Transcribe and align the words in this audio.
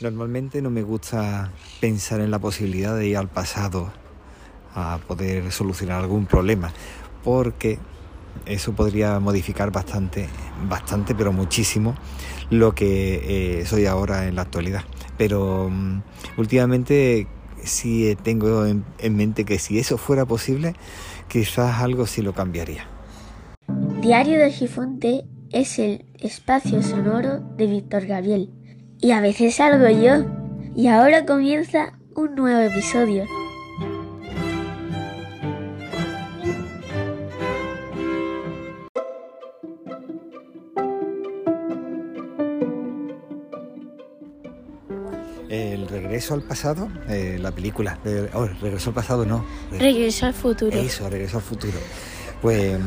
Normalmente 0.00 0.60
no 0.60 0.70
me 0.70 0.82
gusta 0.82 1.52
pensar 1.80 2.20
en 2.20 2.30
la 2.30 2.38
posibilidad 2.38 2.96
de 2.96 3.06
ir 3.06 3.16
al 3.16 3.28
pasado 3.28 3.92
a 4.74 4.98
poder 5.06 5.52
solucionar 5.52 6.00
algún 6.00 6.26
problema, 6.26 6.72
porque 7.22 7.78
eso 8.44 8.72
podría 8.72 9.20
modificar 9.20 9.70
bastante, 9.70 10.28
bastante, 10.68 11.14
pero 11.14 11.32
muchísimo 11.32 11.94
lo 12.50 12.74
que 12.74 13.60
eh, 13.60 13.66
soy 13.66 13.86
ahora 13.86 14.26
en 14.26 14.34
la 14.34 14.42
actualidad. 14.42 14.82
Pero 15.16 15.68
mm, 15.70 16.02
últimamente 16.38 17.28
sí 17.62 18.16
tengo 18.22 18.66
en, 18.66 18.84
en 18.98 19.16
mente 19.16 19.44
que 19.44 19.58
si 19.58 19.78
eso 19.78 19.96
fuera 19.96 20.26
posible, 20.26 20.74
quizás 21.28 21.80
algo 21.80 22.06
sí 22.06 22.20
lo 22.20 22.34
cambiaría. 22.34 22.86
Diario 24.00 24.38
de 24.38 24.50
Gifonte 24.50 25.24
es 25.50 25.78
el 25.78 26.04
espacio 26.18 26.82
sonoro 26.82 27.38
de 27.56 27.66
Víctor 27.68 28.06
Gabriel. 28.06 28.50
Y 29.04 29.12
a 29.12 29.20
veces 29.20 29.56
salgo 29.56 29.86
yo. 29.90 30.24
Y 30.74 30.86
ahora 30.86 31.26
comienza 31.26 31.92
un 32.16 32.34
nuevo 32.36 32.58
episodio. 32.58 33.26
El 45.50 45.86
regreso 45.86 46.32
al 46.32 46.40
pasado, 46.40 46.88
eh, 47.06 47.36
la 47.38 47.52
película, 47.52 47.98
de, 48.04 48.30
oh, 48.32 48.46
regreso 48.46 48.88
al 48.88 48.94
pasado 48.94 49.26
no. 49.26 49.44
Regreso 49.70 50.24
al 50.24 50.32
futuro. 50.32 50.74
Eso, 50.74 51.10
regreso 51.10 51.36
al 51.36 51.42
futuro. 51.42 51.78
Pues 52.40 52.78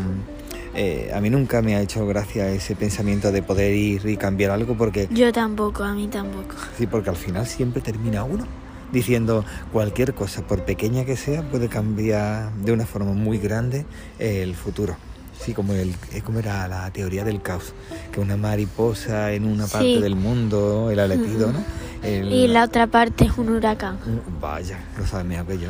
eh, 0.77 1.11
a 1.13 1.19
mí 1.19 1.29
nunca 1.29 1.61
me 1.61 1.75
ha 1.75 1.81
hecho 1.81 2.05
gracia 2.05 2.49
ese 2.51 2.75
pensamiento 2.75 3.31
de 3.31 3.41
poder 3.41 3.73
ir 3.73 4.05
y 4.07 4.15
cambiar 4.15 4.51
algo 4.51 4.75
porque... 4.77 5.07
Yo 5.11 5.33
tampoco, 5.33 5.83
a 5.83 5.93
mí 5.93 6.07
tampoco. 6.07 6.55
Sí, 6.77 6.85
porque 6.87 7.09
al 7.09 7.15
final 7.15 7.45
siempre 7.47 7.81
termina 7.81 8.23
uno 8.23 8.45
diciendo 8.91 9.43
cualquier 9.73 10.13
cosa, 10.13 10.43
por 10.43 10.63
pequeña 10.63 11.03
que 11.03 11.17
sea, 11.17 11.41
puede 11.41 11.67
cambiar 11.67 12.53
de 12.53 12.71
una 12.71 12.85
forma 12.85 13.11
muy 13.13 13.37
grande 13.39 13.85
el 14.19 14.55
futuro. 14.55 14.95
Sí, 15.39 15.53
como, 15.53 15.73
el, 15.73 15.93
como 16.23 16.39
era 16.39 16.67
la 16.67 16.89
teoría 16.91 17.23
del 17.23 17.41
caos, 17.41 17.73
que 18.11 18.19
una 18.19 18.37
mariposa 18.37 19.33
en 19.33 19.45
una 19.45 19.67
parte 19.67 19.95
Sí. 19.95 20.01
del 20.01 20.15
mundo, 20.15 20.89
el 20.91 20.99
aletido, 20.99 21.51
¿no? 21.51 21.63
El- 22.01 22.31
Y 22.31 22.47
la 22.47 22.63
otra 22.63 22.87
parte 22.87 23.25
es 23.25 23.37
un 23.37 23.49
huracán. 23.49 23.97
Vaya, 24.39 24.79
lo 25.11 25.23
mejor 25.25 25.45
que 25.47 25.57
yo. 25.59 25.67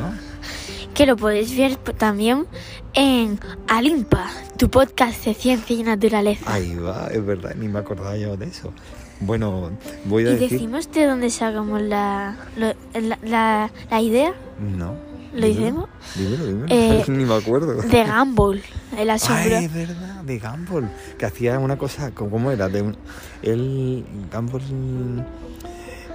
Que 0.97 1.05
lo 1.05 1.15
podéis 1.15 1.55
ver 1.55 1.75
también 1.75 2.47
en 2.95 3.39
Alimpa, 3.67 4.31
tu 4.57 4.67
podcast 4.71 5.23
de 5.25 5.35
ciencia 5.35 5.75
y 5.75 5.83
naturaleza. 5.83 6.51
Ahí 6.51 6.73
va, 6.75 7.07
es 7.11 7.23
verdad, 7.23 7.53
ni 7.55 7.67
me 7.67 7.77
acordaba 7.77 8.17
yo 8.17 8.35
de 8.35 8.47
eso. 8.47 8.73
Bueno, 9.19 9.69
voy 10.05 10.25
a 10.25 10.31
¿Y 10.31 10.33
decir... 10.33 10.49
decimos 10.53 10.91
de 10.91 11.05
dónde 11.05 11.29
sacamos 11.29 11.83
la, 11.83 12.35
lo- 12.57 12.73
la, 12.99 13.19
la- 13.23 13.71
la 13.91 14.01
idea? 14.01 14.33
No. 14.59 14.95
¿Lo 15.33 15.45
dímelo, 15.45 15.65
hicimos? 15.67 15.89
Dímelo, 16.15 16.45
dímelo. 16.47 16.65
Eh, 16.69 17.03
ni 17.09 17.25
me 17.25 17.35
acuerdo. 17.35 17.73
De 17.79 18.03
Gumball, 18.03 18.63
el 18.97 19.09
asombro. 19.11 19.55
Ay, 19.57 19.65
es 19.65 19.73
verdad, 19.73 20.23
de 20.23 20.39
Gumball, 20.39 20.89
que 21.19 21.25
hacía 21.27 21.59
una 21.59 21.77
cosa, 21.77 22.09
¿cómo 22.15 22.31
cómo 22.31 22.49
era? 22.51 22.69
De 22.69 22.81
un, 22.81 22.97
el 23.43 24.03
Gumball, 24.33 24.63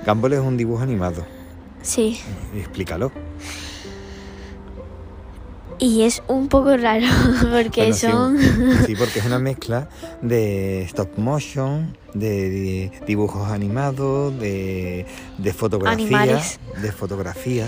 Gumball 0.05 0.33
es 0.33 0.41
un 0.41 0.57
dibujo 0.57 0.83
animado, 0.83 1.25
Sí, 1.83 2.21
explícalo. 2.57 3.13
Y 5.83 6.03
es 6.03 6.23
un 6.29 6.47
poco 6.49 6.77
raro 6.77 7.07
porque 7.53 7.83
Bueno, 7.83 7.97
son... 7.97 8.39
Sí, 8.87 8.95
porque 8.99 9.19
es 9.19 9.27
una 9.27 9.39
mezcla 9.39 9.89
de 10.23 10.83
stop 10.83 11.19
motion, 11.19 11.97
de, 12.15 12.51
de 12.51 12.93
dibujos 13.07 13.49
animados, 13.51 14.39
de, 14.39 15.07
de 15.39 15.53
fotografía, 15.53 16.05
Animales. 16.07 16.61
de 16.81 16.93
fotografía, 16.93 17.67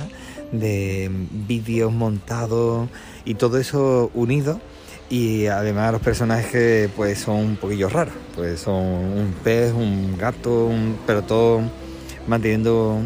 de 0.52 1.10
vídeos 1.48 1.92
montados 1.92 2.88
y 3.24 3.34
todo 3.34 3.58
eso 3.58 4.10
unido. 4.14 4.60
Y 5.10 5.46
además 5.46 5.92
los 5.92 6.00
personajes 6.00 6.88
pues 6.96 7.18
son 7.18 7.36
un 7.36 7.56
poquillo 7.56 7.88
raros, 7.88 8.14
pues 8.36 8.60
son 8.60 8.76
un 8.82 9.34
pez, 9.42 9.72
un 9.72 10.16
gato, 10.16 10.66
un- 10.66 10.96
pero 11.06 11.22
todo 11.22 11.60
manteniendo 12.26 12.98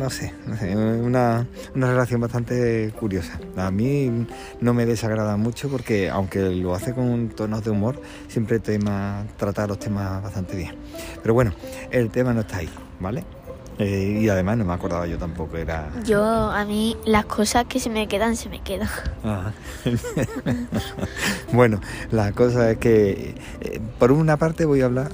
no 0.00 0.08
sé, 0.08 0.32
no 0.46 0.56
sé, 0.56 0.74
una, 0.74 1.46
una 1.74 1.90
relación 1.90 2.22
bastante 2.22 2.90
curiosa. 2.98 3.38
A 3.56 3.70
mí 3.70 4.26
no 4.60 4.72
me 4.72 4.86
desagrada 4.86 5.36
mucho 5.36 5.68
porque 5.68 6.08
aunque 6.08 6.40
lo 6.40 6.74
hace 6.74 6.94
con 6.94 7.28
tonos 7.28 7.62
de 7.62 7.70
humor, 7.70 8.00
siempre 8.26 8.60
tema, 8.60 9.26
trata 9.36 9.66
los 9.66 9.78
temas 9.78 10.22
bastante 10.22 10.56
bien. 10.56 10.74
Pero 11.20 11.34
bueno, 11.34 11.52
el 11.90 12.10
tema 12.10 12.32
no 12.32 12.40
está 12.40 12.56
ahí, 12.56 12.70
¿vale? 12.98 13.24
Eh, 13.78 14.20
y 14.22 14.28
además 14.30 14.56
no 14.56 14.64
me 14.64 14.72
acordaba 14.72 15.06
yo 15.06 15.18
tampoco, 15.18 15.58
era... 15.58 15.90
Yo, 16.04 16.24
a 16.24 16.64
mí, 16.64 16.96
las 17.04 17.26
cosas 17.26 17.66
que 17.66 17.78
se 17.78 17.90
me 17.90 18.08
quedan, 18.08 18.36
se 18.36 18.48
me 18.48 18.62
quedan. 18.62 18.88
Ah. 19.22 19.52
bueno, 21.52 21.78
la 22.10 22.32
cosa 22.32 22.70
es 22.70 22.78
que 22.78 23.34
eh, 23.60 23.80
por 23.98 24.12
una 24.12 24.38
parte 24.38 24.64
voy 24.64 24.80
a 24.80 24.86
hablar, 24.86 25.10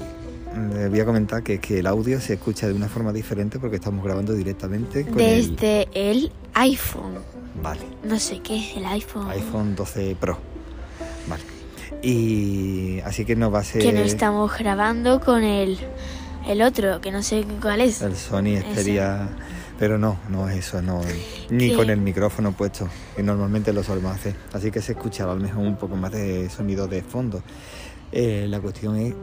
voy 0.89 0.99
a 0.99 1.05
comentar 1.05 1.43
que, 1.43 1.59
que 1.59 1.79
el 1.79 1.87
audio 1.87 2.19
se 2.19 2.33
escucha 2.33 2.67
de 2.67 2.73
una 2.73 2.87
forma 2.87 3.13
diferente 3.13 3.59
porque 3.59 3.77
estamos 3.77 4.03
grabando 4.03 4.33
directamente 4.33 5.05
con. 5.05 5.17
Desde 5.17 5.87
el 5.93 6.31
iPhone. 6.53 7.15
Vale. 7.61 7.81
No 8.03 8.19
sé 8.19 8.39
qué, 8.39 8.73
el 8.75 8.85
iPhone. 8.85 9.29
iPhone 9.29 9.75
12 9.75 10.15
Pro. 10.19 10.37
Vale. 11.27 11.43
Y 12.01 12.99
así 13.05 13.25
que 13.25 13.35
no 13.35 13.49
va 13.49 13.59
a 13.59 13.63
ser 13.63 13.81
Que 13.81 13.91
no 13.91 14.01
estamos 14.01 14.55
grabando 14.57 15.19
con 15.19 15.43
el, 15.43 15.77
el 16.47 16.61
otro, 16.61 17.01
que 17.01 17.11
no 17.11 17.23
sé 17.23 17.45
cuál 17.61 17.81
es. 17.81 18.01
el 18.01 18.15
Sony 18.15 18.59
Xperia, 18.61 19.29
pero 19.79 19.97
no, 19.97 20.19
no 20.29 20.47
es 20.49 20.57
eso, 20.57 20.81
no, 20.81 21.01
ni 21.49 21.69
¿Qué? 21.69 21.75
con 21.75 21.89
el 21.89 21.99
micrófono 21.99 22.51
puesto, 22.51 22.87
que 23.15 23.23
normalmente 23.23 23.73
lo 23.73 23.83
solemos 23.83 24.15
hacer. 24.15 24.35
Así 24.53 24.69
que 24.69 24.81
se 24.81 24.91
escucha 24.93 25.23
a 25.23 25.27
lo 25.27 25.37
mejor 25.37 25.65
un 25.65 25.77
poco 25.77 25.95
más 25.95 26.11
de 26.11 26.49
sonido 26.49 26.87
de 26.87 27.01
fondo. 27.01 27.41
Eh, 28.11 28.45
la 28.47 28.59
cuestión 28.59 28.95
es, 28.97 29.13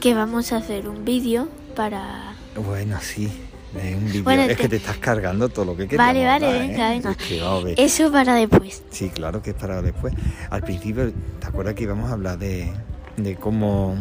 Que 0.00 0.14
vamos 0.14 0.52
a 0.52 0.58
hacer 0.58 0.88
un 0.88 1.04
vídeo 1.04 1.48
para... 1.74 2.34
bueno, 2.64 2.98
sí, 3.00 3.28
es 3.76 3.96
un 3.96 4.04
vídeo. 4.06 4.24
Bueno, 4.24 4.42
es 4.42 4.48
te- 4.48 4.56
que 4.56 4.68
te 4.68 4.76
estás 4.76 4.98
cargando 4.98 5.48
todo 5.48 5.64
lo 5.64 5.76
que 5.76 5.88
quieras. 5.88 6.06
Vale, 6.06 6.24
vale, 6.24 6.52
venga, 6.52 6.90
venga. 6.90 7.10
Es 7.10 7.16
que, 7.16 7.40
vamos 7.40 7.62
a 7.62 7.66
ver. 7.66 7.80
Eso 7.80 8.12
para 8.12 8.34
después. 8.34 8.82
Sí, 8.90 9.08
claro 9.10 9.42
que 9.42 9.50
es 9.50 9.56
para 9.56 9.82
después. 9.82 10.14
Al 10.50 10.62
principio, 10.62 11.12
¿te 11.40 11.46
acuerdas 11.46 11.74
que 11.74 11.82
íbamos 11.82 12.10
a 12.10 12.12
hablar 12.14 12.38
de, 12.38 12.70
de 13.16 13.34
cómo 13.36 13.96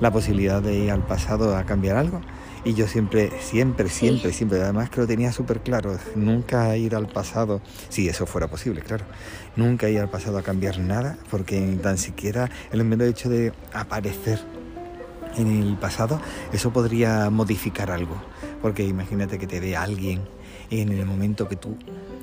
la 0.00 0.10
posibilidad 0.12 0.62
de 0.62 0.76
ir 0.76 0.90
al 0.92 1.04
pasado 1.04 1.56
a 1.56 1.64
cambiar 1.64 1.96
algo? 1.96 2.20
Y 2.64 2.74
yo 2.74 2.86
siempre, 2.86 3.30
siempre, 3.42 3.88
Sí. 3.90 4.06
siempre, 4.06 4.32
siempre, 4.32 4.62
además 4.62 4.88
que 4.88 5.00
lo 5.00 5.06
tenía 5.06 5.32
súper 5.32 5.60
claro, 5.60 5.98
nunca 6.14 6.74
ir 6.78 6.94
al 6.94 7.08
pasado, 7.08 7.60
si 7.90 8.08
eso 8.08 8.24
fuera 8.24 8.48
posible, 8.48 8.80
claro, 8.80 9.04
nunca 9.56 9.90
ir 9.90 9.98
al 10.00 10.08
pasado 10.08 10.38
a 10.38 10.42
cambiar 10.42 10.78
nada, 10.78 11.18
porque 11.30 11.60
ni 11.60 11.76
tan 11.76 11.98
siquiera 11.98 12.48
el 12.72 12.82
mero 12.84 13.04
hecho 13.04 13.28
de 13.28 13.52
aparecer 13.74 14.40
en 15.36 15.62
el 15.62 15.76
pasado, 15.76 16.20
eso 16.52 16.72
podría 16.72 17.30
modificar 17.30 17.90
algo. 17.90 18.16
Porque 18.62 18.84
imagínate 18.84 19.38
que 19.38 19.46
te 19.46 19.60
ve 19.60 19.76
alguien 19.76 20.22
en 20.70 20.90
el 20.90 21.04
momento 21.06 21.48
que 21.48 21.56
tú 21.56 21.76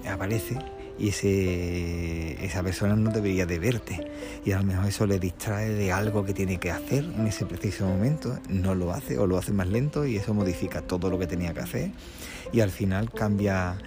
apareces 0.10 0.58
y 0.98 1.10
ese, 1.10 2.46
esa 2.46 2.62
persona 2.62 2.96
no 2.96 3.10
debería 3.12 3.46
de 3.46 3.60
verte. 3.60 4.12
Y 4.46 4.52
a 4.52 4.58
lo 4.58 4.64
mejor 4.64 4.86
eso 4.86 5.08
le 5.08 5.20
distrae 5.20 5.70
de 5.70 5.92
algo 5.92 6.24
que 6.24 6.34
tiene 6.34 6.60
que 6.60 6.72
hacer 6.72 7.04
en 7.04 7.26
ese 7.28 7.46
preciso 7.46 7.88
momento. 7.88 8.38
No 8.50 8.76
lo 8.76 8.92
hace 8.92 9.18
o 9.18 9.26
lo 9.26 9.38
hace 9.38 9.52
más 9.52 9.68
lento 9.68 10.06
y 10.06 10.18
eso 10.18 10.34
modifica 10.34 10.82
todo 10.82 11.10
lo 11.10 11.18
que 11.18 11.28
tenía 11.28 11.54
que 11.54 11.62
hacer. 11.62 11.92
Y 12.54 12.60
al 12.60 12.70
final 12.70 13.12
cambia 13.12 13.78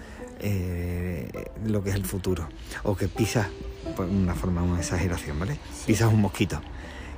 eh, 0.40 1.28
lo 1.64 1.82
que 1.82 1.90
es 1.90 1.96
el 1.96 2.04
futuro. 2.04 2.48
O 2.82 2.96
que 2.96 3.06
pisas, 3.06 3.46
por 3.96 4.06
una 4.06 4.34
forma, 4.34 4.62
una 4.62 4.80
exageración, 4.80 5.38
¿vale? 5.38 5.58
Pisas 5.86 6.12
un 6.12 6.20
mosquito. 6.20 6.60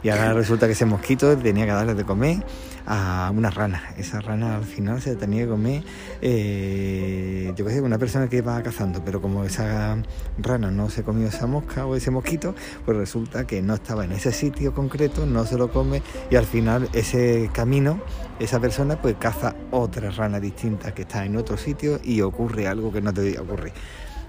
Y 0.02 0.08
ahora 0.08 0.32
resulta 0.34 0.66
que 0.66 0.72
ese 0.72 0.84
mosquito 0.84 1.36
tenía 1.36 1.64
que 1.64 1.72
darle 1.72 1.94
de 1.94 2.04
comer 2.04 2.44
a 2.86 3.32
una 3.34 3.50
rana. 3.50 3.82
Esa 3.96 4.20
rana 4.20 4.56
al 4.56 4.64
final 4.64 5.02
se 5.02 5.16
tenía 5.16 5.42
que 5.42 5.48
comer, 5.48 5.82
eh, 6.22 7.52
yo 7.56 7.64
qué 7.64 7.72
sé, 7.72 7.80
una 7.80 7.98
persona 7.98 8.28
que 8.28 8.36
iba 8.36 8.62
cazando, 8.62 9.02
pero 9.04 9.20
como 9.20 9.44
esa 9.44 9.96
rana 10.38 10.70
no 10.70 10.88
se 10.88 11.02
comió 11.02 11.26
esa 11.26 11.46
mosca 11.46 11.86
o 11.86 11.96
ese 11.96 12.10
mosquito, 12.10 12.54
pues 12.84 12.96
resulta 12.96 13.46
que 13.46 13.62
no 13.62 13.74
estaba 13.74 14.04
en 14.04 14.12
ese 14.12 14.32
sitio 14.32 14.72
concreto, 14.72 15.26
no 15.26 15.44
se 15.44 15.58
lo 15.58 15.70
come 15.72 16.02
y 16.30 16.36
al 16.36 16.46
final 16.46 16.88
ese 16.92 17.50
camino, 17.52 18.00
esa 18.38 18.60
persona 18.60 19.00
pues 19.00 19.16
caza 19.18 19.56
otra 19.72 20.10
rana 20.10 20.38
distinta 20.38 20.94
que 20.94 21.02
está 21.02 21.24
en 21.24 21.36
otro 21.36 21.56
sitio 21.56 21.98
y 22.04 22.20
ocurre 22.20 22.68
algo 22.68 22.92
que 22.92 23.00
no 23.00 23.12
debía 23.12 23.40
ocurrir. 23.42 23.72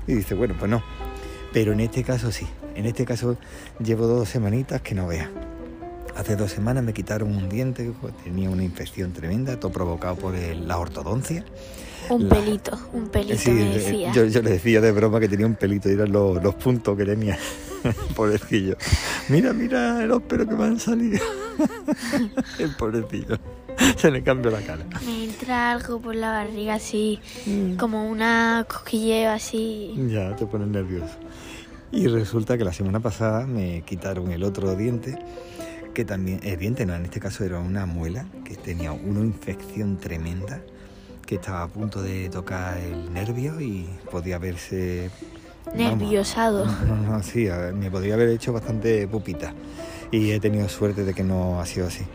Y 0.08 0.14
dice, 0.16 0.34
bueno, 0.34 0.56
pues 0.58 0.72
no. 0.72 0.82
Pero 1.54 1.74
en 1.74 1.82
este 1.82 2.04
caso 2.04 2.32
sí. 2.32 2.48
En 2.76 2.86
este 2.86 3.06
caso 3.06 3.38
llevo 3.80 4.08
dos 4.08 4.30
semanitas 4.30 4.82
que 4.82 4.96
no 4.96 5.08
veas. 5.08 5.30
Hace 6.18 6.36
dos 6.36 6.52
semanas 6.52 6.84
me 6.84 6.94
quitaron 6.94 7.36
un 7.36 7.48
diente, 7.48 7.92
pues, 8.02 8.16
tenía 8.24 8.50
una 8.50 8.64
infección 8.64 9.14
tremenda, 9.14 9.60
todo 9.60 9.72
provocado 9.72 10.16
por 10.16 10.34
la 10.36 10.78
ortodoncia. 10.78 11.46
Un 12.10 12.28
La- 12.28 12.36
pelito, 12.36 12.80
un 12.94 13.08
pelito 13.10 13.38
Sí, 13.38 13.52
me 13.52 13.70
eh, 13.70 13.74
decía. 13.80 14.12
yo, 14.14 14.26
yo 14.26 14.42
le 14.42 14.50
decía 14.52 14.82
de 14.82 14.92
broma 14.92 15.20
que 15.20 15.28
tenía 15.28 15.46
un 15.46 15.56
pelito 15.56 15.90
y 15.90 15.94
eran 15.94 16.12
los, 16.12 16.42
los 16.42 16.56
puntos 16.56 16.98
que 16.98 17.06
tenía. 17.06 17.38
pobrecillo. 18.16 18.76
Mira, 19.30 19.54
mira 19.54 20.06
los 20.08 20.24
pelos 20.24 20.48
que 20.48 20.56
me 20.56 20.64
han 20.64 20.80
salido. 20.80 21.20
el 22.60 22.76
pobrecillo. 22.76 23.38
Se 23.98 24.10
le 24.10 24.24
cambió 24.24 24.50
la 24.50 24.62
cara. 24.62 24.86
Me 25.06 25.26
entra 25.26 25.72
algo 25.72 26.00
por 26.02 26.16
la 26.16 26.32
barriga 26.32 26.76
así, 26.76 27.20
Mm. 27.46 27.76
como 27.76 28.10
una 28.10 28.66
cosquilleo 28.68 29.32
así. 29.32 29.94
Ya, 30.10 30.36
te 30.36 30.46
pones 30.48 30.68
nervioso. 30.70 31.14
Y 31.92 32.08
resulta 32.08 32.58
que 32.58 32.64
la 32.64 32.74
semana 32.74 33.00
pasada 33.00 33.46
me 33.46 33.84
quitaron 33.84 34.32
el 34.32 34.44
otro 34.44 34.76
diente, 34.76 35.18
que 35.98 36.06
también, 36.06 36.40
el 36.44 36.60
diente 36.60 36.86
no, 36.86 36.94
en 36.94 37.06
este 37.06 37.20
caso 37.20 37.44
era 37.44 37.58
una 37.58 37.88
muela, 37.88 38.28
que 38.46 38.56
tenía 38.56 38.92
una 38.92 39.22
infección 39.22 39.98
tremenda, 39.98 40.62
que 41.26 41.36
estaba 41.38 41.64
a 41.64 41.68
punto 41.70 42.04
de 42.04 42.30
tocar 42.30 42.78
el 42.78 43.12
nervio 43.12 43.60
y 43.60 43.90
podía 44.12 44.38
verse... 44.38 45.10
vamos, 45.66 45.98
Nerviosado. 45.98 46.68
No, 46.88 46.98
no, 46.98 47.24
sí, 47.24 47.48
me 47.74 47.90
podría 47.90 48.14
haber 48.14 48.30
hecho 48.30 48.54
bastante 48.54 49.08
pupita. 49.08 49.56
Y 50.12 50.30
he 50.30 50.40
tenido 50.40 50.70
suerte 50.70 51.04
de 51.04 51.16
que 51.16 51.24
no 51.24 51.60
ha 51.60 51.66
sido 51.66 51.88
así. 51.88 52.06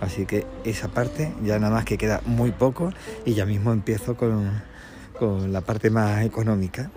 Así 0.00 0.26
que 0.26 0.44
esa 0.64 0.88
parte 0.88 1.32
ya 1.44 1.56
nada 1.60 1.72
más 1.72 1.84
que 1.84 1.98
queda 1.98 2.22
muy 2.26 2.50
poco 2.50 2.92
y 3.24 3.34
ya 3.34 3.46
mismo 3.46 3.72
empiezo 3.72 4.16
con, 4.16 4.60
con 5.20 5.52
la 5.52 5.60
parte 5.60 5.88
más 5.88 6.24
económica, 6.24 6.90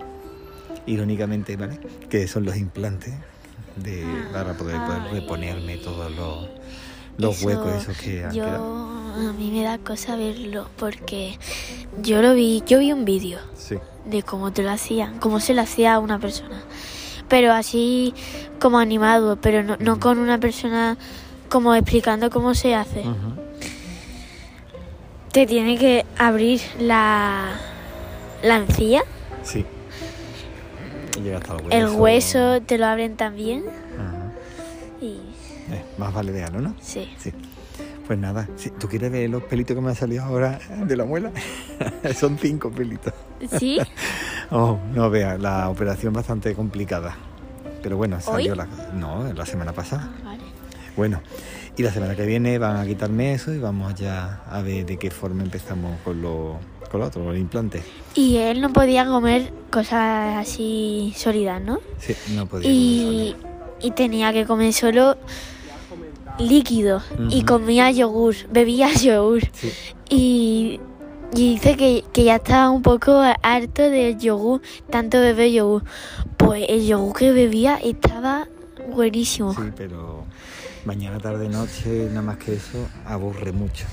irónicamente, 0.84 1.56
¿vale? 1.56 1.78
Que 2.10 2.26
son 2.26 2.44
los 2.44 2.56
implantes 2.56 3.14
de, 3.76 4.04
para 4.32 4.54
poder, 4.54 4.76
poder 4.84 5.02
reponerme 5.12 5.76
todos 5.78 6.10
los, 6.12 6.48
los 7.18 7.36
Eso, 7.36 7.46
huecos 7.46 7.74
esos 7.82 7.96
que 7.98 8.24
han 8.24 8.32
yo, 8.32 8.44
quedado. 8.44 8.88
A 9.28 9.32
mí 9.32 9.50
me 9.50 9.62
da 9.62 9.78
cosa 9.78 10.16
verlo 10.16 10.68
porque 10.76 11.38
yo 12.02 12.20
lo 12.22 12.34
vi, 12.34 12.62
yo 12.66 12.78
vi 12.80 12.92
un 12.92 13.04
vídeo 13.04 13.38
Sí, 13.54 13.76
de 14.06 14.22
cómo 14.22 14.52
te 14.52 14.62
lo 14.62 14.70
hacían, 14.70 15.18
cómo 15.20 15.38
se 15.40 15.54
lo 15.54 15.62
hacía 15.62 15.94
a 15.94 15.98
una 15.98 16.18
persona. 16.18 16.62
Pero 17.28 17.52
así 17.52 18.12
como 18.60 18.78
animado, 18.78 19.36
pero 19.40 19.62
no, 19.62 19.76
no 19.78 19.98
con 20.00 20.18
una 20.18 20.38
persona 20.38 20.96
como 21.48 21.74
explicando 21.74 22.30
cómo 22.30 22.54
se 22.54 22.74
hace. 22.74 23.04
Te 25.32 25.46
tiene 25.46 25.78
que 25.78 26.04
abrir 26.16 26.60
la, 26.78 27.52
la 28.42 28.56
encía, 28.56 29.02
sí. 29.42 29.64
Llega 31.22 31.38
hasta 31.38 31.54
el 31.56 31.62
hueso. 31.62 31.76
el 31.76 32.00
hueso 32.00 32.62
te 32.62 32.78
lo 32.78 32.86
abren 32.86 33.16
también 33.16 33.64
Ajá. 33.98 34.32
y 35.00 35.18
Eh, 35.70 35.82
más 35.98 36.12
vale 36.12 36.32
dejarlo, 36.32 36.60
¿no? 36.60 36.74
sí. 36.80 37.08
Sí. 37.18 37.32
Pues 38.06 38.18
nada, 38.18 38.46
si 38.56 38.68
¿tú 38.68 38.86
quieres 38.86 39.10
ver 39.10 39.30
los 39.30 39.42
pelitos 39.44 39.74
que 39.74 39.80
me 39.80 39.88
han 39.88 39.94
salido 39.96 40.24
ahora 40.24 40.58
de 40.86 40.94
la 40.94 41.06
muela? 41.06 41.30
Son 42.14 42.36
cinco 42.38 42.70
pelitos. 42.70 43.12
¿Sí? 43.58 43.78
Oh, 44.50 44.78
no 44.92 45.08
vea, 45.08 45.38
la 45.38 45.70
operación 45.70 46.12
bastante 46.12 46.54
complicada. 46.54 47.16
Pero 47.82 47.96
bueno, 47.96 48.20
salió 48.20 48.52
¿Hoy? 48.52 48.58
la... 48.58 48.66
No, 48.92 49.32
la 49.32 49.46
semana 49.46 49.72
pasada. 49.72 50.10
Vale. 50.22 50.42
Bueno, 50.98 51.22
y 51.78 51.82
la 51.82 51.90
semana 51.90 52.14
que 52.14 52.26
viene 52.26 52.58
van 52.58 52.76
a 52.76 52.84
quitarme 52.84 53.32
eso 53.32 53.54
y 53.54 53.58
vamos 53.58 53.94
ya 53.94 54.42
a 54.48 54.60
ver 54.60 54.84
de 54.84 54.98
qué 54.98 55.10
forma 55.10 55.42
empezamos 55.42 55.98
con 56.04 56.20
lo, 56.20 56.58
con 56.94 57.00
lo 57.00 57.06
otro, 57.08 57.24
con 57.24 57.34
el 57.34 57.40
implante. 57.40 57.82
Y 58.14 58.36
él 58.36 58.60
no 58.60 58.72
podía 58.72 59.04
comer 59.04 59.52
cosas 59.72 60.36
así 60.36 61.12
sólidas, 61.16 61.60
¿no? 61.60 61.80
Sí, 61.98 62.14
no 62.36 62.46
podía. 62.46 62.70
y, 62.70 63.34
y 63.82 63.90
tenía 63.90 64.32
que 64.32 64.46
comer 64.46 64.72
solo 64.72 65.16
líquido 66.38 67.02
y 67.30 67.42
comía 67.42 67.90
yogur, 67.90 68.36
bebía 68.48 68.92
yogur 69.02 69.42
Sí, 69.52 69.72
y, 70.08 70.80
y 71.34 71.54
dice 71.54 71.76
que, 71.76 72.04
que 72.12 72.22
ya 72.22 72.36
estaba 72.36 72.70
un 72.70 72.82
poco 72.82 73.20
harto 73.42 73.82
del 73.82 74.16
yogur, 74.16 74.62
tanto 74.88 75.18
beber 75.20 75.50
yogur. 75.50 75.82
Pues 76.36 76.64
el 76.68 76.86
yogur 76.86 77.16
que 77.16 77.32
bebía 77.32 77.76
estaba 77.82 78.46
buenísimo. 78.88 79.52
sí, 79.52 79.62
pero 79.76 80.22
mañana, 80.84 81.18
tarde, 81.18 81.48
noche, 81.48 82.06
nada 82.10 82.22
más 82.22 82.36
que 82.36 82.54
eso, 82.54 82.86
aburre 83.04 83.50
mucho. 83.50 83.84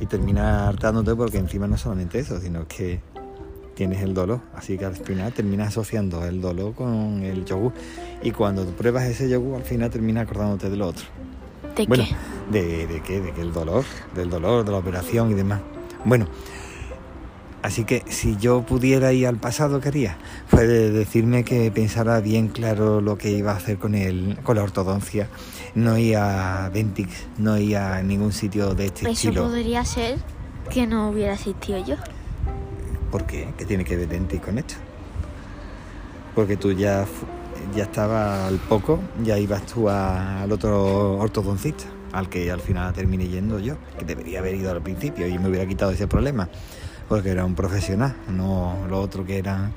Y 0.00 0.06
termina 0.06 0.68
hartándote 0.68 1.14
porque 1.14 1.38
encima 1.38 1.66
no 1.66 1.76
solamente 1.76 2.18
eso, 2.18 2.40
sino 2.40 2.66
que 2.66 3.00
tienes 3.74 4.02
el 4.02 4.14
dolor. 4.14 4.40
Así 4.54 4.78
que 4.78 4.84
al 4.84 4.96
final 4.96 5.32
terminas 5.32 5.68
asociando 5.68 6.24
el 6.24 6.40
dolor 6.40 6.74
con 6.74 7.22
el 7.22 7.44
yogur. 7.44 7.72
Y 8.22 8.30
cuando 8.30 8.64
tú 8.64 8.72
pruebas 8.72 9.04
ese 9.04 9.28
yogur, 9.28 9.56
al 9.56 9.64
final 9.64 9.90
terminas 9.90 10.24
acordándote 10.24 10.70
de 10.70 10.76
lo 10.76 10.88
otro. 10.88 11.04
¿De 11.76 11.86
Bueno, 11.86 12.04
qué? 12.04 12.58
de, 12.58 12.86
de 12.86 13.02
qué, 13.02 13.20
de 13.20 13.32
que 13.32 13.42
el 13.42 13.52
dolor, 13.52 13.84
del 14.14 14.30
dolor, 14.30 14.64
de 14.64 14.72
la 14.72 14.78
operación 14.78 15.30
y 15.30 15.34
demás. 15.34 15.60
Bueno, 16.04 16.26
así 17.62 17.84
que 17.84 18.04
si 18.08 18.36
yo 18.36 18.62
pudiera 18.62 19.12
ir 19.12 19.26
al 19.26 19.36
pasado, 19.36 19.80
¿qué 19.80 19.88
haría? 19.88 20.18
Pues 20.50 20.68
de 20.68 20.90
decirme 20.90 21.44
que 21.44 21.70
pensara 21.70 22.20
bien 22.20 22.48
claro 22.48 23.00
lo 23.00 23.18
que 23.18 23.30
iba 23.30 23.52
a 23.52 23.56
hacer 23.56 23.78
con 23.78 23.94
el, 23.94 24.38
con 24.42 24.56
la 24.56 24.62
ortodoncia. 24.62 25.28
No 25.74 25.98
ir 25.98 26.16
a 26.16 26.70
Ventix, 26.72 27.26
no 27.38 27.58
ir 27.58 27.76
a 27.76 28.02
ningún 28.02 28.32
sitio 28.32 28.74
de 28.74 28.86
este 28.86 29.02
Eso 29.02 29.28
estilo. 29.28 29.42
podría 29.44 29.84
ser 29.84 30.18
que 30.70 30.86
no 30.86 31.10
hubiera 31.10 31.34
existido 31.34 31.84
yo. 31.84 31.96
¿Por 33.10 33.24
qué? 33.26 33.48
¿Qué 33.58 33.64
tiene 33.64 33.84
que 33.84 33.96
ver 33.96 34.08
Dentix 34.08 34.42
con 34.44 34.58
esto? 34.58 34.74
Porque 36.34 36.56
tú 36.56 36.72
ya, 36.72 37.06
ya 37.74 37.84
estaba 37.84 38.46
al 38.46 38.56
poco, 38.58 39.00
ya 39.24 39.38
ibas 39.38 39.64
tú 39.66 39.88
a- 39.88 40.42
al 40.42 40.52
otro 40.52 41.16
ortodoncista, 41.18 41.84
al 42.12 42.28
que 42.28 42.50
al 42.50 42.60
final 42.60 42.92
terminé 42.92 43.28
yendo 43.28 43.58
yo, 43.58 43.76
que 43.98 44.04
debería 44.04 44.40
haber 44.40 44.54
ido 44.56 44.70
al 44.70 44.82
principio 44.82 45.26
y 45.26 45.38
me 45.38 45.48
hubiera 45.48 45.66
quitado 45.66 45.92
ese 45.92 46.06
problema, 46.06 46.48
porque 47.08 47.30
era 47.30 47.44
un 47.44 47.54
profesional, 47.54 48.14
no 48.28 48.86
lo 48.88 49.00
otro 49.00 49.24
que 49.24 49.38
eran 49.38 49.72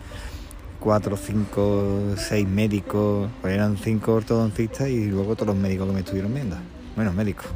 cuatro, 0.79 1.17
cinco, 1.17 2.15
seis 2.17 2.47
médicos, 2.47 3.29
pues 3.41 3.53
eran 3.53 3.77
cinco 3.77 4.13
ortodoncistas 4.13 4.89
y 4.89 5.07
luego 5.07 5.35
todos 5.35 5.47
los 5.47 5.57
médicos 5.57 5.87
que 5.87 5.93
me 5.93 5.99
estuvieron 5.99 6.33
viendo. 6.33 6.55
Bueno, 6.95 7.13
médicos. 7.13 7.47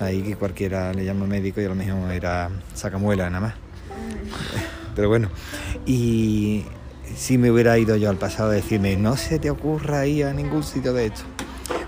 Ahí 0.00 0.22
que 0.22 0.36
cualquiera 0.36 0.92
le 0.92 1.04
llama 1.04 1.26
médico 1.26 1.60
y 1.60 1.64
a 1.64 1.68
lo 1.68 1.74
mejor 1.74 2.12
era 2.12 2.50
sacamuela 2.74 3.28
nada 3.30 3.48
más. 3.48 3.54
Pero 4.94 5.08
bueno, 5.08 5.28
y 5.86 6.64
si 7.16 7.38
me 7.38 7.50
hubiera 7.50 7.78
ido 7.78 7.96
yo 7.96 8.10
al 8.10 8.16
pasado 8.16 8.50
a 8.50 8.54
decirme, 8.54 8.96
no 8.96 9.16
se 9.16 9.38
te 9.38 9.50
ocurra 9.50 10.06
ir 10.06 10.26
a 10.26 10.32
ningún 10.32 10.62
sitio 10.62 10.92
de 10.92 11.06
esto. 11.06 11.22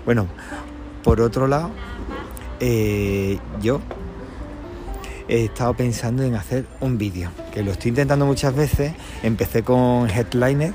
Bueno, 0.05 0.27
por 1.03 1.21
otro 1.21 1.47
lado, 1.47 1.71
eh, 2.59 3.39
yo 3.61 3.81
he 5.31 5.45
estado 5.45 5.73
pensando 5.73 6.23
en 6.23 6.35
hacer 6.35 6.65
un 6.81 6.97
vídeo, 6.97 7.31
que 7.53 7.63
lo 7.63 7.71
estoy 7.71 7.89
intentando 7.89 8.25
muchas 8.25 8.53
veces. 8.53 8.93
Empecé 9.23 9.63
con 9.63 10.09
Headliner 10.09 10.73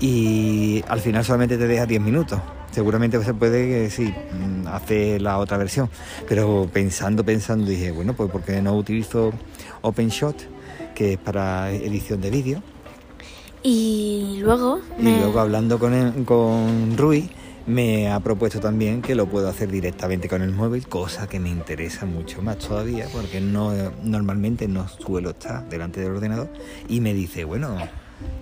y 0.00 0.82
al 0.88 1.00
final 1.00 1.24
solamente 1.24 1.58
te 1.58 1.66
deja 1.66 1.86
10 1.86 2.00
minutos. 2.00 2.40
Seguramente 2.70 3.22
se 3.24 3.34
puede 3.34 3.66
que 3.68 3.90
sí, 3.90 4.04
mm, 4.32 4.68
hacer 4.68 5.20
la 5.22 5.38
otra 5.38 5.56
versión. 5.56 5.90
Pero 6.28 6.68
pensando, 6.72 7.24
pensando, 7.24 7.66
dije, 7.68 7.90
bueno, 7.90 8.14
pues 8.14 8.30
¿por 8.30 8.42
qué 8.42 8.62
no 8.62 8.76
utilizo 8.76 9.32
OpenShot, 9.82 10.36
que 10.94 11.14
es 11.14 11.18
para 11.18 11.72
edición 11.72 12.20
de 12.20 12.30
vídeo? 12.30 12.62
Y 13.62 14.38
luego 14.42 14.80
Y 14.98 15.02
me- 15.02 15.18
luego 15.18 15.40
hablando 15.40 15.78
con, 15.80 16.24
con 16.24 16.96
Rui, 16.96 17.28
me 17.66 18.10
ha 18.10 18.20
propuesto 18.20 18.60
también 18.60 19.02
que 19.02 19.14
lo 19.14 19.26
puedo 19.26 19.48
hacer 19.48 19.70
directamente 19.70 20.28
con 20.28 20.42
el 20.42 20.52
móvil, 20.52 20.86
cosa 20.86 21.26
que 21.26 21.40
me 21.40 21.48
interesa 21.48 22.06
mucho 22.06 22.42
más 22.42 22.58
todavía, 22.58 23.06
porque 23.12 23.40
no 23.40 23.72
normalmente 24.02 24.68
no 24.68 24.88
suelo 24.88 25.30
estar 25.30 25.68
delante 25.68 26.00
del 26.00 26.12
ordenador. 26.12 26.48
Y 26.88 27.00
me 27.00 27.12
dice, 27.12 27.44
bueno, 27.44 27.76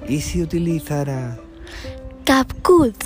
¿y 0.09 0.21
si 0.21 0.43
utilizara...? 0.43 1.39
CapCut. 2.25 2.97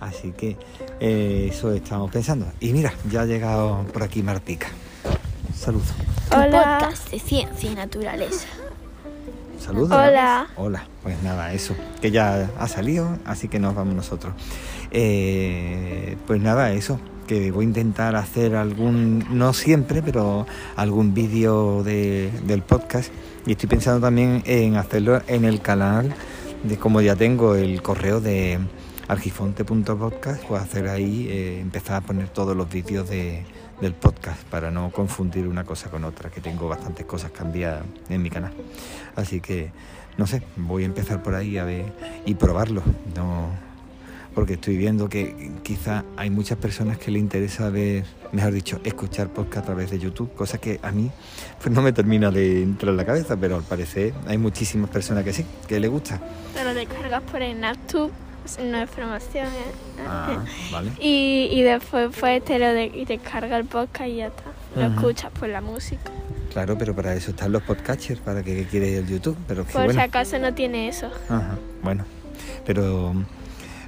Así 0.00 0.32
que 0.32 0.56
eh, 1.00 1.48
eso 1.50 1.72
estamos 1.72 2.10
pensando. 2.10 2.46
Y 2.60 2.72
mira, 2.72 2.92
ya 3.10 3.22
ha 3.22 3.26
llegado 3.26 3.84
por 3.92 4.02
aquí 4.02 4.22
Martica. 4.22 4.68
Saludos. 5.54 5.88
Tu 6.30 6.36
Hola. 6.36 6.78
podcast 6.80 7.10
de 7.10 7.18
ciencia 7.18 7.70
y 7.70 7.74
naturaleza. 7.74 8.46
Saludos. 9.68 9.90
Hola. 9.92 10.46
Hola. 10.56 10.86
Pues 11.02 11.22
nada, 11.22 11.52
eso. 11.52 11.74
Que 12.00 12.10
ya 12.10 12.48
ha 12.58 12.68
salido, 12.68 13.18
así 13.26 13.48
que 13.48 13.58
nos 13.58 13.74
vamos 13.74 13.94
nosotros. 13.94 14.32
Eh, 14.90 16.16
pues 16.26 16.40
nada, 16.40 16.72
eso. 16.72 16.98
Que 17.26 17.50
voy 17.50 17.66
a 17.66 17.68
intentar 17.68 18.16
hacer 18.16 18.56
algún, 18.56 19.26
no 19.30 19.52
siempre, 19.52 20.00
pero 20.00 20.46
algún 20.74 21.12
vídeo 21.12 21.82
de- 21.82 22.30
del 22.46 22.62
podcast. 22.62 23.12
Y 23.44 23.52
estoy 23.52 23.68
pensando 23.68 24.00
también 24.00 24.42
en 24.46 24.76
hacerlo 24.76 25.20
en 25.26 25.44
el 25.44 25.60
canal, 25.60 26.14
de 26.64 26.78
como 26.78 27.02
ya 27.02 27.14
tengo 27.14 27.54
el 27.54 27.82
correo 27.82 28.20
de 28.22 28.58
argifonte.podcast, 29.06 30.44
pues 30.44 30.62
hacer 30.62 30.88
ahí, 30.88 31.26
eh, 31.28 31.60
empezar 31.60 31.96
a 31.96 32.00
poner 32.00 32.28
todos 32.30 32.56
los 32.56 32.70
vídeos 32.70 33.06
de, 33.10 33.44
del 33.80 33.94
podcast 33.94 34.42
para 34.44 34.70
no 34.70 34.90
confundir 34.90 35.46
una 35.46 35.64
cosa 35.64 35.90
con 35.90 36.04
otra, 36.04 36.30
que 36.30 36.40
tengo 36.40 36.68
bastantes 36.68 37.06
cosas 37.06 37.30
cambiadas 37.30 37.84
en 38.08 38.22
mi 38.22 38.30
canal. 38.30 38.52
Así 39.16 39.40
que, 39.40 39.70
no 40.16 40.26
sé, 40.26 40.42
voy 40.56 40.82
a 40.82 40.86
empezar 40.86 41.22
por 41.22 41.34
ahí 41.34 41.58
a 41.58 41.64
ver 41.64 41.92
y 42.26 42.34
probarlo. 42.34 42.82
No, 43.14 43.50
porque 44.34 44.54
estoy 44.54 44.76
viendo 44.76 45.08
que 45.08 45.50
quizá 45.64 46.04
hay 46.16 46.30
muchas 46.30 46.58
personas 46.58 46.98
que 46.98 47.10
le 47.10 47.18
interesa 47.18 47.70
ver, 47.70 48.04
mejor 48.30 48.52
dicho, 48.52 48.80
escuchar 48.84 49.28
podcast 49.28 49.64
a 49.64 49.66
través 49.66 49.90
de 49.90 49.98
YouTube, 49.98 50.32
cosa 50.34 50.58
que 50.58 50.78
a 50.82 50.92
mí 50.92 51.10
pues 51.60 51.74
no 51.74 51.82
me 51.82 51.92
termina 51.92 52.30
de 52.30 52.62
entrar 52.62 52.90
en 52.90 52.98
la 52.98 53.04
cabeza, 53.04 53.36
pero 53.36 53.56
al 53.56 53.64
parecer 53.64 54.14
hay 54.26 54.38
muchísimas 54.38 54.90
personas 54.90 55.24
que 55.24 55.32
sí, 55.32 55.44
que 55.66 55.80
le 55.80 55.88
gusta. 55.88 56.20
Te 56.54 56.62
lo 56.62 56.72
descargas 56.72 57.22
por 57.22 57.42
el 57.42 57.60
NapTube, 57.60 58.12
no 58.58 58.78
es 58.82 58.90
promoción, 58.90 59.46
¿eh? 59.46 60.04
Ah, 60.06 60.44
vale. 60.72 60.90
Y, 61.00 61.48
y 61.52 61.62
después 61.62 62.10
pues 62.18 62.44
te 62.44 62.58
lo 62.58 62.72
de- 62.72 62.86
y 62.94 63.04
descarga 63.04 63.56
el 63.56 63.64
podcast 63.64 64.08
y 64.08 64.16
ya 64.16 64.26
está. 64.28 64.44
Lo 64.76 64.86
escuchas 64.86 65.30
por 65.32 65.48
la 65.48 65.60
música. 65.60 66.10
Claro, 66.52 66.78
pero 66.78 66.94
para 66.94 67.14
eso 67.14 67.30
están 67.32 67.52
los 67.52 67.62
podcatchers, 67.62 68.20
para 68.20 68.42
que 68.42 68.64
quiere 68.66 68.98
el 68.98 69.06
YouTube. 69.06 69.36
Pero 69.46 69.66
que 69.66 69.72
Por 69.72 69.84
bueno. 69.84 70.00
si 70.00 70.06
acaso 70.06 70.38
no 70.38 70.54
tiene 70.54 70.88
eso. 70.88 71.10
Ajá, 71.28 71.58
bueno, 71.82 72.04
pero 72.66 73.14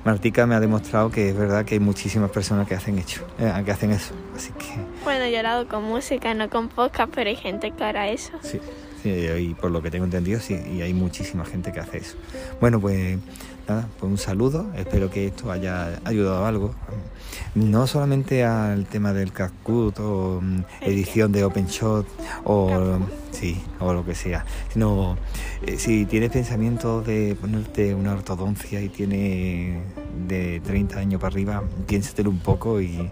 Martica 0.05 0.47
me 0.47 0.55
ha 0.55 0.61
demostrado 0.61 1.11
que 1.11 1.31
es 1.31 1.37
verdad 1.37 1.65
que 1.65 1.75
hay 1.75 1.81
muchísimas 1.81 2.31
personas 2.31 2.67
que 2.69 2.75
hacen 2.75 2.99
hecho, 2.99 3.27
eh, 3.39 3.53
que 3.65 3.71
hacen 3.73 3.91
eso. 3.93 4.15
Así 4.37 4.51
que 4.53 4.67
Bueno, 5.05 5.27
yo 5.29 5.43
lo 5.43 5.49
hago 5.49 5.69
con 5.69 5.85
música, 5.85 6.33
no 6.35 6.49
con 6.51 6.69
podcast, 6.69 7.13
pero 7.15 7.29
hay 7.31 7.37
gente 7.37 7.71
que 7.73 7.85
hará 7.85 8.09
eso. 8.09 8.33
sí, 8.43 8.61
sí, 9.03 9.09
y 9.11 9.55
por 9.55 9.71
lo 9.71 9.83
que 9.83 9.91
tengo 9.91 10.05
entendido, 10.05 10.41
sí, 10.41 10.55
y 10.55 10.83
hay 10.83 10.95
muchísima 10.95 11.45
gente 11.45 11.73
que 11.73 11.81
hace 11.81 11.99
eso. 11.99 12.17
Bueno, 12.61 12.81
pues 12.81 13.19
nada, 13.71 13.89
pues 13.99 14.11
un 14.11 14.19
saludo, 14.19 14.67
espero 14.77 15.11
que 15.11 15.27
esto 15.27 15.51
haya 15.53 16.01
ayudado 16.05 16.45
a 16.45 16.49
algo. 16.49 16.75
No 17.55 17.87
solamente 17.87 18.45
al 18.45 18.87
tema 18.87 19.13
del 19.13 19.33
Cascut 19.33 19.99
o 20.01 20.41
mm, 20.43 20.61
edición 20.83 21.33
de 21.33 21.45
OpenShot 21.45 22.07
o 22.45 22.99
sí, 23.31 23.61
o 23.81 23.93
lo 23.93 24.05
que 24.05 24.15
sea, 24.15 24.45
sino 24.73 25.17
eh, 25.67 25.77
si 25.79 26.05
tienes 26.07 26.31
pensamiento 26.31 27.01
de 27.03 27.37
ponerte 27.41 27.95
una 27.95 28.13
ortodoncia 28.13 28.81
y 28.81 28.89
tiene 28.89 29.81
de 30.29 30.61
30 30.65 30.99
años 30.99 31.21
para 31.21 31.33
arriba, 31.33 31.63
piénsatelo 31.87 32.31
un 32.31 32.39
poco 32.41 32.81
y, 32.81 33.11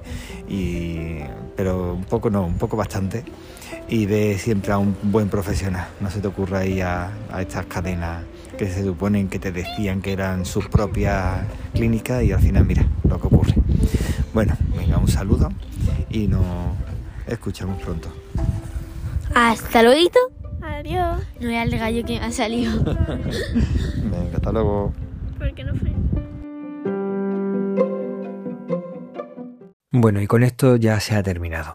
y- 0.48 1.20
pero 1.56 1.94
un 1.94 2.04
poco 2.04 2.30
no, 2.30 2.44
un 2.46 2.58
poco 2.58 2.76
bastante 2.76 3.24
y 3.88 4.06
ve 4.06 4.36
siempre 4.38 4.72
a 4.72 4.78
un 4.78 4.96
buen 5.02 5.28
profesional. 5.28 5.88
No 6.00 6.10
se 6.10 6.20
te 6.20 6.28
ocurra 6.28 6.64
ir 6.66 6.82
a, 6.82 7.10
a 7.32 7.40
estas 7.42 7.66
cadenas 7.66 8.24
que 8.56 8.66
se 8.68 8.82
suponen 8.84 9.28
que 9.28 9.38
te 9.38 9.52
decían 9.52 10.00
que 10.02 10.12
eran 10.12 10.44
sus 10.48 10.68
propias 10.68 11.44
clínicas 11.74 12.24
y 12.24 12.32
al 12.32 12.40
final 12.40 12.64
mira 12.64 12.84
lo 13.08 13.20
que 13.20 13.26
ocurre. 13.26 13.54
Bueno, 14.32 14.56
venga, 14.76 14.98
un 14.98 15.08
saludo 15.08 15.50
y 16.10 16.26
nos 16.26 16.44
escuchamos 17.26 17.80
pronto. 17.82 18.08
Hasta 19.34 19.82
luego. 19.82 20.10
Adiós. 20.62 21.20
No 21.40 21.48
era 21.48 21.62
el 21.62 21.78
gallo 21.78 22.04
que 22.04 22.18
me 22.18 22.26
ha 22.26 22.32
salido. 22.32 22.72
Venga, 22.84 24.36
hasta 24.36 24.52
luego. 24.52 24.92
¿Por 25.38 25.54
qué 25.54 25.64
no 25.64 25.74
fue? 25.74 25.92
Bueno, 29.90 30.20
y 30.20 30.26
con 30.26 30.42
esto 30.42 30.76
ya 30.76 31.00
se 31.00 31.14
ha 31.14 31.22
terminado. 31.22 31.74